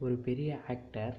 [0.00, 1.14] ஒரு பெரிய actor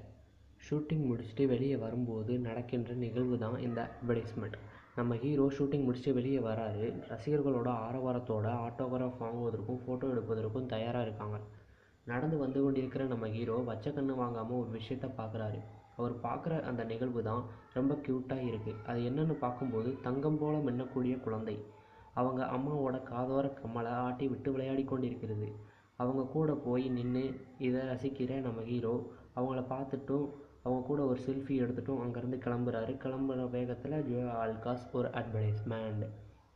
[0.65, 4.55] shooting முடிச்சுட்டு வெளியே வரும்போது நடக்கின்ற நிகழ்வு தான் இந்த அட்வர்டைஸ்மெண்ட்
[4.95, 11.39] நம்ம ஹீரோ ஷூட்டிங் முடிச்சுட்டு வெளியே வராரு ரசிகர்களோட ஆரவாரத்தோட ஆட்டோகிராஃப் வாங்குவதற்கும் ஃபோட்டோ எடுப்பதற்கும் தயாராக இருக்காங்க.
[12.05, 15.59] நடந்து வந்து கொண்டிருக்கிற நம்ம ஹீரோ வச்ச கண்ணு வாங்காமல் ஒரு விஷயத்த பார்க்குறாரு
[15.97, 17.43] அவர் பார்க்குற அந்த நிகழ்வு தான்
[17.73, 21.57] ரொம்ப க்யூட்டாக இருக்குது அது என்னென்னு பார்க்கும்போது தங்கம் போல மின்னக்கூடிய குழந்தை.
[22.13, 25.49] அவங்க அம்மாவோட காதோர கம்மலை ஆட்டி விட்டு விளையாடி கொண்டிருக்கிறது.
[26.01, 27.23] அவங்க கூட போய் நின்று
[27.67, 28.93] இதை ரசிக்கிற நம்ம ஹீரோ
[29.35, 30.27] அவங்கள பார்த்துட்டும்
[30.63, 32.93] அவங்க கூட ஒரு செல்ஃபி எடுத்துட்டும் அங்கேருந்து கிளம்புறாரு.
[33.03, 36.03] கிளம்புற வேகத்தில் ஜோ ஆல்காஸ் ஒரு அட்வர்டைஸ்மெண்ட்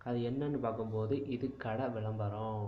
[0.08, 2.64] அது என்னன்னு பார்க்கும்போது இது கடை விளம்பரம்.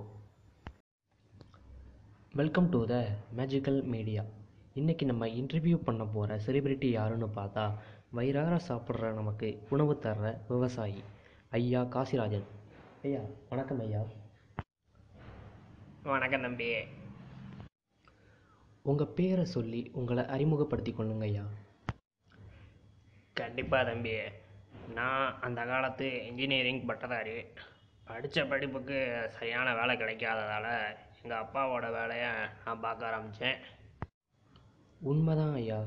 [2.34, 2.96] Welcome to the
[3.38, 4.23] magical media
[4.76, 7.66] இன்றைக்கி நம்ம இன்டர்வியூ பண்ண போகிற செலிபிரிட்டி யாருன்னு பார்த்தா
[8.12, 11.02] வயிறார சாப்பிட்ற நமக்கு உணவு தர்ற விவசாயி
[11.49, 12.48] ஐயா காசிராஜன்.
[13.02, 14.04] ஐயா வணக்கம் ஐயா.
[16.05, 16.73] வணக்கம் தம்பி.
[18.82, 21.44] உங்கள் பேரை சொல்லி உங்களை அறிமுகப்படுத்தி கொள்ளுங்க ஐயா.
[23.34, 24.12] கண்டிப்பாக தம்பி.
[24.94, 27.44] நான் அந்த காலத்து இன்ஜினியரிங் பட்டதாரி.
[28.04, 28.98] படித்த படிப்புக்கு
[29.40, 32.29] சரியான வேலை கிடைக்காததால் எங்கள் அப்பாவோட வேலையை
[32.66, 33.57] நான் பார்க்க ஆரம்பித்தேன்
[35.01, 35.82] உண்மைதான் ஐயா.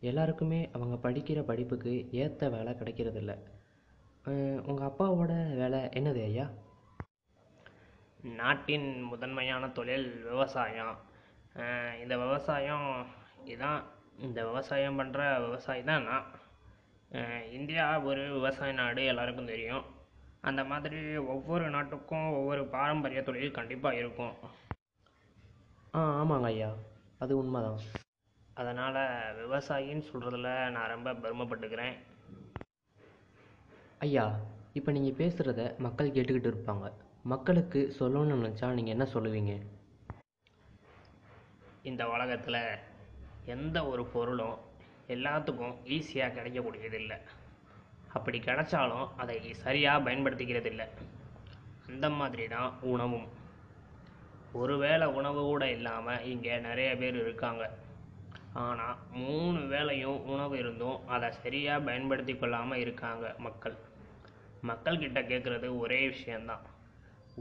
[0.00, 3.36] எல்லாருக்குமே அவங்க படிக்கிற படிப்புக்கு ஏற்ற வேலை கிடைக்கிறதில்ல.
[4.68, 6.50] உங்கள் அப்பாவோட வேலை என்னது ஐயா?
[8.38, 10.96] நாட்டின் முதன்மையான தொழில் விவசாயம்.
[12.02, 12.88] இந்த விவசாயம்
[13.52, 13.82] இதான்
[14.26, 16.26] இந்த விவசாயம் பண்ணுற விவசாயி தான் நான்.
[17.58, 19.84] இந்தியா ஒரு விவசாய நாடு எல்லாருக்கும் தெரியும்.
[20.48, 21.00] அந்த மாதிரி
[21.34, 24.34] ஒவ்வொரு நாட்டுக்கும் ஒவ்வொரு பாரம்பரிய தொழில் கண்டிப்பாக இருக்கும்.
[25.94, 26.70] ஆ ஆமாங்க ஐயா.
[27.24, 27.82] அது உண்மைதான்.
[28.60, 29.00] அதனால்
[29.42, 31.96] விவசாயின்னு சொல்கிறதுல நான் ரொம்ப பெருமைப்பட்டுக்கிறேன்.
[34.06, 34.26] ஐயா
[34.78, 36.88] இப்போ நீங்கள் பேசுகிறத மக்கள் கேட்டுக்கிட்டு இருப்பாங்க.
[37.32, 39.52] மக்களுக்கு சொல்லணும்னு நினச்சா நீங்கள் என்ன சொல்லுவீங்க?
[41.90, 42.60] இந்த உலகத்தில்
[43.54, 44.56] எந்த ஒரு பொருளும்
[45.14, 47.18] எல்லாத்துக்கும் ஈஸியாக கிடைக்கக்கூடியதில்லை.
[48.16, 50.86] அப்படி கிடைச்சாலும் அதை சரியாக பயன்படுத்திக்கிறது இல்லை
[51.90, 53.28] அந்த மாதிரி தான் உணவும்.
[54.60, 57.64] ஒருவேளை உணவு கூட இல்லாமல் இங்கே நிறைய பேர் இருக்காங்க.
[58.66, 63.78] ஆனால் மூணு வேளையும் உணவு இருந்தும் அதை சரியாக பயன்படுத்தி கொள்ளாமல் இருக்காங்க மக்கள்.
[64.68, 66.64] மக்கள்கிட்ட கேட்குறது ஒரே விஷயந்தான்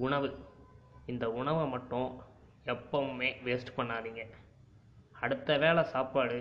[0.06, 0.30] உணவு.
[1.12, 2.10] இந்த உணவை மட்டும்
[2.74, 4.24] எப்பவுமே வேஸ்ட் பண்ணாதீங்க.
[5.24, 6.38] அடுத்த வேளை சாப்பாடு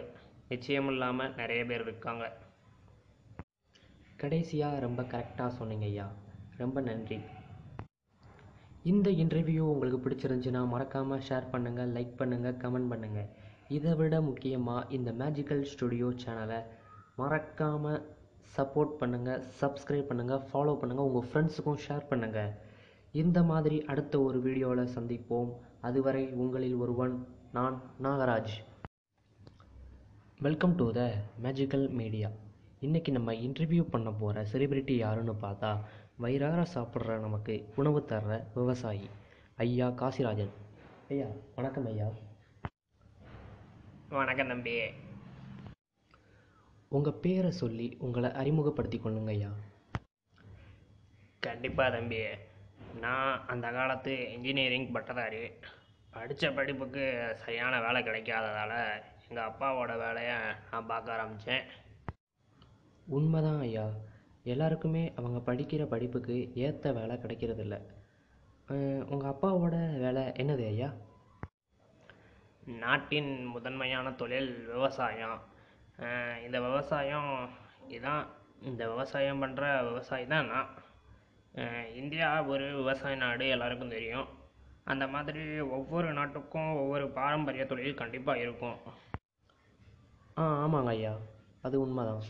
[0.51, 2.25] நிச்சயம் இல்லாமல் நிறைய பேர் இருக்காங்க.
[4.23, 6.07] கடைசியாக ரொம்ப கரெக்டாக சொன்னீங்க ஐயா.
[6.63, 7.19] ரொம்ப நன்றி.
[8.91, 13.31] இந்த இன்டர்வியூ உங்களுக்கு பிடிச்சிருந்துச்சுன்னா மறக்காமல் ஷேர் பண்ணுங்கள் லைக் பண்ணுங்கள் கமெண்ட் பண்ணுங்கள்
[13.77, 16.61] இதை விட முக்கியமாக இந்த மேஜிக்கல் ஸ்டுடியோ சேனலை
[17.21, 18.03] மறக்காமல்
[18.57, 22.53] சப்போர்ட் பண்ணுங்கள் சப்ஸ்கிரைப் பண்ணுங்கள் ஃபாலோ பண்ணுங்கள் உங்கள் ஃப்ரெண்ட்ஸுக்கும் ஷேர் பண்ணுங்கள்
[23.17, 25.51] இந்த மாதிரி அடுத்த ஒரு வீடியோவில் சந்திப்போம்.
[25.81, 27.13] அதுவரை உங்களில் ஒருவன்
[27.53, 28.55] நான் Nagaraj.
[30.41, 31.05] Welcome to the
[31.43, 32.31] magical media
[32.81, 35.71] இன்றைக்கி நம்ம இன்டர்வியூ பண்ண போகிற செலிபிரிட்டி யாருன்னு பார்த்தா
[36.17, 39.09] வயிறார சாப்பிட்ற நமக்கு உணவு தர்ற விவசாயி
[39.57, 40.53] ஐயா காசிராஜன்.
[41.09, 42.09] ஐயா வணக்கம் ஐயா.
[44.09, 44.77] வணக்கம் தம்பி.
[46.89, 49.49] உங்கள் பேரை சொல்லி உங்களை அறிமுகப்படுத்தி கொள்ளுங்க ஐயா.
[51.41, 52.23] கண்டிப்பாக தம்பி.
[53.01, 55.43] நான் அந்த காலத்து இன்ஜினியரிங் பட்டதாரி.
[56.11, 57.05] படித்த படிப்புக்கு
[57.45, 60.37] சரியான வேலை கிடைக்காததால் எங்கள் அப்பாவோட வேலையை
[60.71, 61.65] நான் பார்க்க ஆரம்பித்தேன்
[63.07, 63.87] உண்மைதான் ஐயா.
[64.53, 67.77] எல்லாருக்குமே அவங்க படிக்கிற படிப்புக்கு ஏற்ற வேலை கிடைக்கிறதில்ல.
[69.13, 70.89] உங்கள் அப்பாவோட வேலை என்னது ஐயா?
[72.83, 75.39] நாட்டின் முதன்மையான தொழில் விவசாயம்.
[76.45, 77.31] இந்த விவசாயம்
[77.89, 78.25] இதான்.
[78.63, 80.71] இந்த விவசாயம் பண்ணுற விவசாயி தான் நான்.
[81.95, 84.27] இந்தியா ஒரு விவசாய நாடு எல்லாருக்கும் தெரியும்.
[84.85, 88.77] அந்த மாதிரி ஒவ்வொரு நாட்டுக்கும் ஒவ்வொரு பாரம்பரிய தொழில் கண்டிப்பாக இருக்கும்.
[90.39, 91.15] ஆ ஆமாங்க ஐயா.
[91.63, 92.23] அது உண்மைதான்.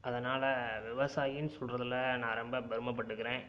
[0.00, 0.46] அதனால்
[0.88, 3.42] விவசாயின்னு சொல்கிறதுல நான் ரொம்ப பெருமைப்பட்டுக்கிறேன்.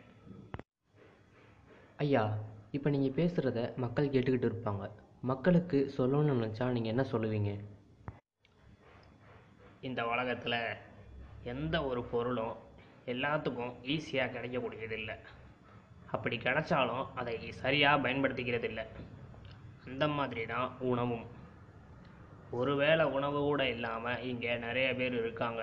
[1.97, 2.37] ஐயா
[2.71, 4.89] இப்போ நீங்கள் பேசுகிறத மக்கள் கேட்டுக்கிட்டு இருப்பாங்க.
[5.21, 7.51] மக்களுக்கு சொல்லணும்னு நினச்சா நீங்கள் என்ன சொல்லுவீங்க?
[9.81, 10.59] இந்த உலகத்தில்
[11.43, 12.55] எந்த ஒரு பொருளும்
[13.13, 15.15] எல்லாத்துக்கும் ஈஸியாக கிடைக்கக்கூடியதில்லை.
[16.15, 18.85] அப்படி கிடைச்சாலும் அதை சரியாக பயன்படுத்திக்கிறது இல்லை
[19.89, 21.27] அந்த மாதிரி தான் உணவும்.
[22.59, 25.61] ஒருவேளை உணவு கூட இல்லாமல் இங்கே நிறைய பேர் இருக்காங்க.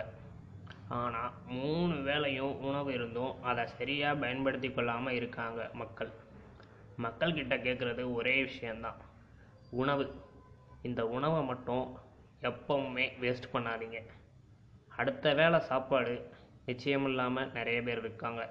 [0.98, 6.12] ஆனால் மூணு வேளையும் உணவு இருந்தும் அதை சரியாக பயன்படுத்தி கொள்ளாமல் இருக்காங்க மக்கள்.
[7.04, 9.00] மக்கள்கிட்ட கேட்குறது ஒரே விஷயந்தான்
[9.82, 10.06] உணவு.
[10.88, 11.86] இந்த உணவை மட்டும்
[12.50, 14.00] எப்பவுமே வேஸ்ட் பண்ணாதீங்க.
[15.00, 16.16] அடுத்த வேளை சாப்பாடு
[16.68, 18.42] நிச்சயம் இல்லாமல் நிறைய பேர் இருக்காங்க.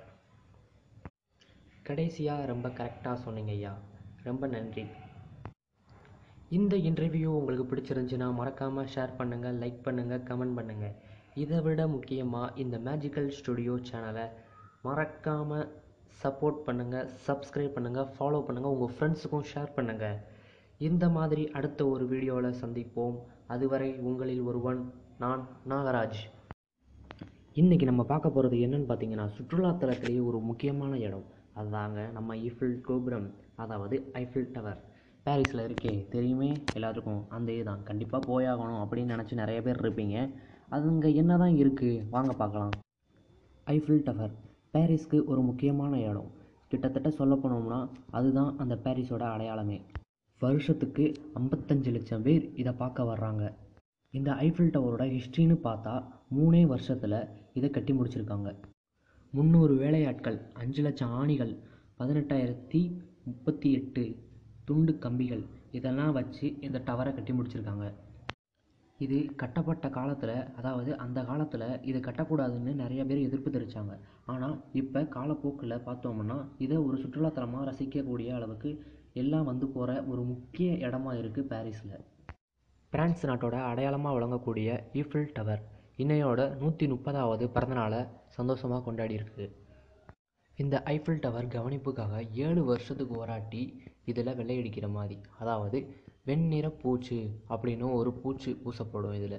[1.90, 3.74] கடைசியாக ரொம்ப கரெக்டாக சொன்னீங்க ஐயா.
[4.28, 4.84] ரொம்ப நன்றி.
[6.58, 10.96] இந்த இன்டர்வியூ உங்களுக்கு பிடிச்சிருந்துச்சுன்னா மறக்காமல் ஷேர் பண்ணுங்கள் லைக் பண்ணுங்கள் கமெண்ட் பண்ணுங்கள்
[11.44, 14.26] இதை விட முக்கியமாக இந்த மேஜிக்கல் ஸ்டுடியோ சேனலை
[14.88, 15.68] மறக்காமல்
[16.22, 20.18] சப்போர்ட் பண்ணுங்கள் சப்ஸ்கிரைப் பண்ணுங்கள் ஃபாலோ பண்ணுங்கள் உங்கள் ஃப்ரெண்ட்ஸுக்கும் ஷேர் பண்ணுங்கள்
[20.90, 23.18] இந்த மாதிரி அடுத்த ஒரு வீடியோவில் சந்திப்போம்.
[23.56, 24.82] அதுவரை உங்களில் ஒருவன்
[25.24, 25.44] நான்
[25.74, 26.22] நாகராஜ்.
[27.60, 31.24] இன்றைக்கி நம்ம பார்க்க போகிறது என்னென்னு பார்த்தீங்கன்னா சுற்றுலாத்தலத்திலேயே ஒரு முக்கியமான இடம்.
[31.56, 33.26] அதுதாங்க நம்ம ஐஃபில் கோபுரம்
[33.56, 34.84] அதாவது ஐஃபில் டவர்
[35.24, 36.52] பாரிஸில் இருக்கே தெரியுமே?
[36.74, 40.18] எல்லாத்துக்கும் அந்த இதுதான் கண்டிப்பாக போயாகணும் அப்படின்னு நினச்சி நிறைய பேர் இருப்பீங்க.
[40.72, 42.70] அதுங்க என்ன தான் இருக்குது வாங்க பார்க்கலாம்.
[43.68, 44.36] ஐஃபில் டவர்
[44.74, 46.32] பாரிஸ்க்கு ஒரு முக்கியமான இடம்.
[46.68, 49.82] கிட்டத்தட்ட சொல்ல போனோம்னா அதுதான் அந்த பாரிஸோட அடையாளமே.
[50.40, 53.54] வருஷத்துக்கு ஐம்பத்தஞ்சு லட்சம் பேர் இதை பார்க்க வர்றாங்க.
[54.14, 55.94] இந்த ஐஃபில் டவரோட ஹிஸ்ட்ரின்னு பார்த்தா
[56.36, 57.20] மூணே வருஷத்தில்
[57.58, 58.50] இதை கட்டி முடிச்சிருக்காங்க.
[59.34, 61.54] முந்நூறு வேலையாட்கள் அஞ்சு லட்சம் ஆணிகள்
[62.00, 62.82] பதினெட்டாயிரத்தி
[63.28, 64.04] முப்பத்தி எட்டு
[64.68, 65.44] துண்டு கம்பிகள்
[65.78, 67.88] இதெல்லாம் வச்சு இந்த டவரை கட்டி முடிச்சிருக்காங்க.
[69.00, 73.96] இது கட்டப்பட்ட காலத்தில் அதாவது அந்த காலத்தில் இது கட்டக்கூடாதுன்னு நிறைய பேர் எதிர்ப்பு தெரிவித்தாங்க
[74.34, 78.72] ஆனால் இப்போ காலப்போக்கில் பார்த்தோம்னா இதை ஒரு சுற்றுலாத்தலமாக ரசிக்கக்கூடிய அளவுக்கு
[79.24, 81.98] எல்லாம் வந்து போகிற ஒரு முக்கிய இடமா இருக்குது பாரிஸில்.
[82.94, 84.68] பிரான்ஸ் நாட்டோட அடையாளமாக விளங்கக்கூடிய
[85.00, 85.62] ஈஃபில் டவர்
[86.04, 88.00] இன்னையோட நூற்றி முப்பதாவது பிறந்தநாளை
[88.38, 89.48] சந்தோஷமாக கொண்டாடி இருக்குது
[90.58, 93.64] இந்த ஐஃபில் டவர் கவனிப்புக்காக ஏழு வருஷத்துக்கு ஓராட்டி
[94.12, 95.18] இதில் வெள்ளையடிக்கிற மாதிரி.
[95.42, 95.80] அதாவது
[96.30, 97.20] வெண்ணிற பூச்சு
[97.50, 99.38] அப்படின்னு ஒரு பூச்சு பூசப்படும் இதில்.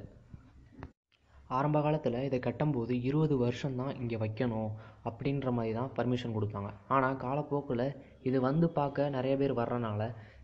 [1.58, 4.70] ஆரம்ப காலத்தில் இதை கட்டும்போது இருபது வருஷம்தான் இங்கே வைக்கணும்
[5.08, 6.70] அப்படின்ற மாதிரி தான் பர்மிஷன் கொடுத்தாங்க.
[6.94, 7.86] ஆனால் காலப்போக்கில்
[8.30, 10.02] இது வந்து பார்க்க நிறைய பேர் வர்றனால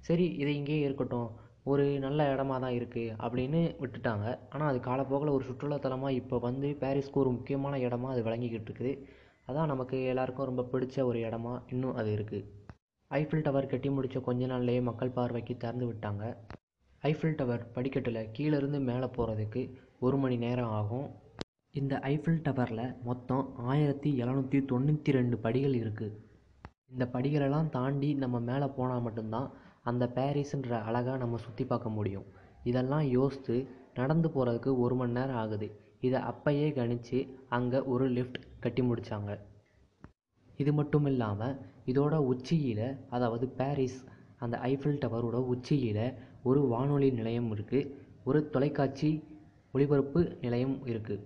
[0.08, 1.28] சரி இது இங்கேயே இருக்கட்டும்
[1.72, 4.26] ஒரு நல்ல இடமா தான் இருக்குது அப்படின்னு விட்டுட்டாங்க.
[4.54, 8.92] ஆனால் அது காலப்போக்கில் ஒரு சுற்றுலாத்தலமாக இப்போ வந்து பாரிஸ்க்கு ஒரு முக்கியமான இடமா அது விளங்கிக்கிட்டு இருக்குது.
[9.48, 12.46] அதான் நமக்கு எல்லாருக்கும் ரொம்ப பிடிச்ச ஒரு இடமா இன்னும் அது இருக்குது
[13.10, 16.24] ஐஃபில் டவர் கட்டி முடித்த கொஞ்ச நாள்லேயே மக்கள் பார்வைக்கு திறந்து விட்டாங்க.
[17.10, 19.62] ஐஃபில் டவர் படிக்கட்டில் கீழேருந்து மேலே போகிறதுக்கு
[20.06, 21.08] ஒரு மணி நேரம் ஆகும்.
[21.80, 26.16] இந்த ஐஃபில் டவரில் மொத்தம் ஆயிரத்தி எழுநூற்றி தொண்ணூற்றி ரெண்டு படிகள் இருக்குது
[26.92, 29.48] இந்த படிகளெல்லாம் தாண்டி நம்ம மேலே போனால் மட்டும்தான்
[29.84, 32.26] அந்த பேரிஸுன்ற அழகாக நம்ம சுற்றி பார்க்க முடியும்.
[32.62, 33.56] இதெல்லாம் யோசித்து
[33.94, 35.66] நடந்து போகிறதுக்கு ஒரு மணி நேரம் ஆகுது.
[36.00, 39.30] இதை அப்போயே கணித்து அங்கே ஒரு லிஃப்ட் கட்டி முடித்தாங்க
[40.58, 41.54] இது மட்டும் இல்லாமல்
[41.86, 44.00] இதோட உச்சியில் அதாவது பாரிஸ்
[44.38, 46.04] அந்த ஐஃபில் டவரோட உச்சியில்
[46.42, 47.90] ஒரு வானொலி நிலையம் இருக்குது
[48.24, 49.10] ஒரு தொலைக்காட்சி
[49.74, 51.24] ஒளிபரப்பு நிலையம் இருக்குது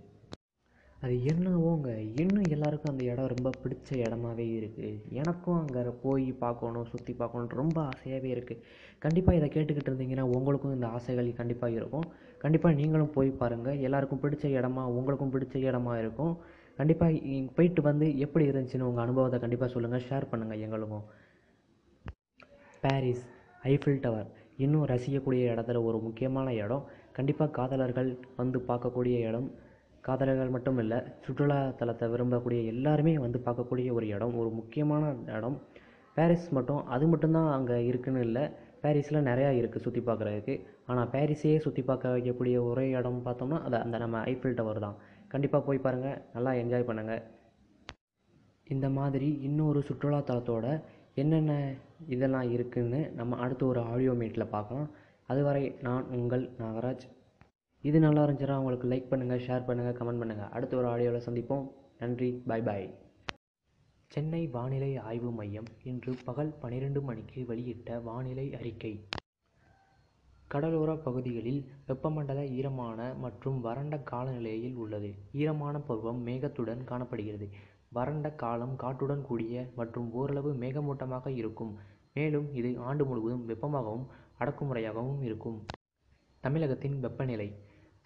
[1.02, 1.88] அது என்னவோங்க
[2.20, 4.88] இன்னும் எல்லாருக்கும் அந்த இடம் ரொம்ப பிடிச்ச இடமாவே இருக்குது
[5.20, 8.62] எனக்கும் அங்கே போய் பார்க்கணும் சுற்றி பார்க்கணும் ரொம்ப ஆசையாகவே இருக்குது
[9.04, 12.06] கண்டிப்பாக இதை கேட்டுக்கிட்டு இருந்தீங்கன்னா உங்களுக்கும் இந்த ஆசைகள் கண்டிப்பாக இருக்கும்.
[12.44, 16.34] கண்டிப்பாக நீங்களும் போய் பாருங்கள் எல்லாருக்கும் பிடிச்ச இடமா உங்களுக்கும் பிடிச்ச இடமா இருக்கும்.
[16.78, 21.06] கண்டிப்பாக போயிட்டு வந்து எப்படி இருந்துச்சுன்னு உங்கள் அனுபவத்தை கண்டிப்பாக சொல்லுங்கள் ஷேர் பண்ணுங்கள் எங்களுக்கும்.
[22.82, 23.24] Paris
[23.72, 24.28] Eiffel tower.
[24.64, 26.84] இன்னும் ரசிக்கக்கூடிய இடத்துல ஒரு முக்கியமான இடம்.
[27.16, 28.10] கண்டிப்பாக காதலர்கள்
[28.42, 29.48] வந்து பார்க்கக்கூடிய இடம்.
[30.06, 35.56] காதலர்கள் மட்டும் இல்லை சுற்றுலாத்தலத்தை விரும்பக்கூடிய எல்லாருமே வந்து பார்க்கக்கூடிய ஒரு இடம் ஒரு முக்கியமான இடம்.
[36.16, 38.44] பாரிஸ் மட்டும் அது மட்டும்தான் அங்கே இருக்குதுன்னு இல்லை.
[38.82, 40.54] பாரிஸில் நிறையா இருக்குது சுற்றி பார்க்குறதுக்கு.
[40.90, 44.96] ஆனால் பாரிஸையே சுற்றி பார்க்க வைக்கக்கூடிய ஒரே இடம் பார்த்தோம்னா அது அந்த நம்ம ஐஃபில் டவர் தான்.
[45.34, 47.24] கண்டிப்பாக போய் பாருங்கள் நல்லா என்ஜாய் பண்ணுங்கள்
[48.66, 50.66] இந்த மாதிரி இன்னொரு சுற்றுலாத்தலத்தோட
[51.22, 51.52] என்னென்ன
[52.14, 54.88] இதெல்லாம் இருக்குதுன்னு நம்ம அடுத்த ஒரு ஆடியோ மீட்டில் பார்க்கலாம்.
[55.32, 57.06] அதுவரை நான் உங்கள் நாகராஜ்.
[57.84, 61.66] இது நல்லா இருந்துச்சுன்னா உங்களுக்கு லைக் பண்ணுங்கள் ஷேர் பண்ணுங்கள் கமெண்ட் பண்ணுங்கள் அடுத்த ஒரு ஆடியோவில் சந்திப்போம்.
[62.00, 62.86] நன்றி பாய் பாய்
[64.10, 68.92] சென்னை வானிலை ஆய்வு மையம் இன்று பகல் பனிரெண்டு மணிக்கு வெளியிட்ட வானிலை அறிக்கை.
[70.52, 75.10] கடலோர பகுதிகளில் வெப்பமண்டல ஈரமான மற்றும் வறண்ட காலநிலையில் உள்ளது.
[75.40, 77.48] ஈரமான பருவம் மேகத்துடன் காணப்படுகிறது.
[77.96, 81.72] வறண்ட காலம் காற்றுடன் கூடிய மற்றும் ஓரளவு மேகமூட்டமாக இருக்கும்.
[82.16, 84.06] மேலும் இது ஆண்டு முழுவதும் வெப்பமாகவும்
[84.40, 85.58] அடக்குமுறையாகவும் இருக்கும்.
[86.44, 87.48] தமிழகத்தின் வெப்பநிலை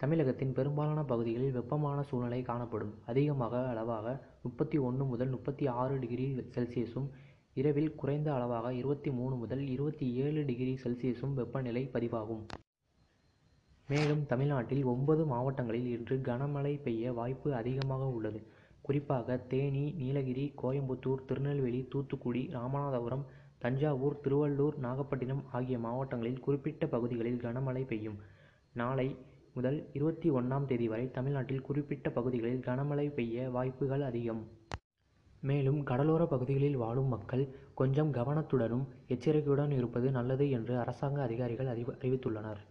[0.03, 2.93] தமிழகத்தின் பெரும்பாலான பகுதிகளில் வெப்பமான சூழ்நிலை காணப்படும்.
[3.05, 7.07] அதிகமாக அளவாக முப்பத்தி ஒன்று முதல் முப்பத்தி ஆறு டிகிரி செல்சியஸும்
[7.53, 12.43] இரவில் குறைந்த அளவாக இருபத்தி மூணு முதல் இருபத்தி ஏழு டிகிரி செல்சியஸும் வெப்பநிலை பதிவாகும்.
[13.87, 18.47] மேலும் தமிழ்நாட்டில் ஒன்பது மாவட்டங்களில் இன்று கனமழை பெய்ய வாய்ப்பு அதிகமாக உள்ளது.
[18.81, 23.25] குறிப்பாக தேனி நீலகிரி கோயம்புத்தூர் திருநெல்வேலி தூத்துக்குடி ராமநாதபுரம்
[23.57, 28.19] தஞ்சாவூர் திருவள்ளூர் நாகப்பட்டினம் ஆகிய மாவட்டங்களில் குறிப்பிட்ட பகுதிகளில் கனமழை பெய்யும்.
[28.73, 29.15] நாளை
[29.55, 34.39] முதல் இருபத்தி ஒன்றாம் தேதி வரை தமிழ்நாட்டில் குறிப்பிட்ட பகுதிகளில் கனமழை பெய்ய வாய்ப்புகள் அதிகம்.
[35.41, 37.43] மேலும் கடலோர பகுதிகளில் வாழும் மக்கள்
[37.75, 42.63] கொஞ்சம் கவனத்துடனும் எச்சரிக்கையுடன் இருப்பது நல்லது என்று அரசாங்க அதிகாரிகள் அறிவி அறிவித்துள்ளனர்.